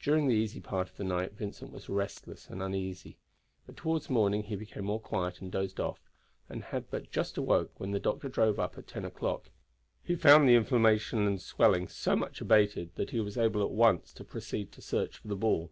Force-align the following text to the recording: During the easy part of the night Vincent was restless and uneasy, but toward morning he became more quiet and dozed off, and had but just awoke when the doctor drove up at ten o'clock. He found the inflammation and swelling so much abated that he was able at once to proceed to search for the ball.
During 0.00 0.26
the 0.26 0.34
easy 0.34 0.58
part 0.58 0.88
of 0.90 0.96
the 0.96 1.04
night 1.04 1.34
Vincent 1.34 1.70
was 1.70 1.88
restless 1.88 2.50
and 2.50 2.60
uneasy, 2.60 3.18
but 3.66 3.76
toward 3.76 4.10
morning 4.10 4.42
he 4.42 4.56
became 4.56 4.84
more 4.86 4.98
quiet 4.98 5.40
and 5.40 5.52
dozed 5.52 5.78
off, 5.78 6.00
and 6.48 6.64
had 6.64 6.90
but 6.90 7.08
just 7.12 7.38
awoke 7.38 7.70
when 7.78 7.92
the 7.92 8.00
doctor 8.00 8.28
drove 8.28 8.58
up 8.58 8.76
at 8.76 8.88
ten 8.88 9.04
o'clock. 9.04 9.50
He 10.02 10.16
found 10.16 10.48
the 10.48 10.56
inflammation 10.56 11.24
and 11.24 11.40
swelling 11.40 11.86
so 11.86 12.16
much 12.16 12.40
abated 12.40 12.96
that 12.96 13.10
he 13.10 13.20
was 13.20 13.38
able 13.38 13.62
at 13.62 13.70
once 13.70 14.12
to 14.14 14.24
proceed 14.24 14.72
to 14.72 14.82
search 14.82 15.18
for 15.18 15.28
the 15.28 15.36
ball. 15.36 15.70